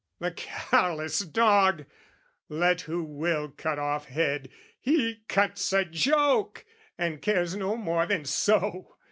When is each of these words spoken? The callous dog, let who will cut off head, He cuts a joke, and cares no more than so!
The 0.17 0.31
callous 0.31 1.19
dog, 1.19 1.85
let 2.49 2.81
who 2.81 3.03
will 3.03 3.49
cut 3.51 3.77
off 3.77 4.05
head, 4.07 4.49
He 4.79 5.19
cuts 5.27 5.71
a 5.73 5.85
joke, 5.85 6.65
and 6.97 7.21
cares 7.21 7.55
no 7.55 7.75
more 7.77 8.07
than 8.07 8.25
so! 8.25 8.95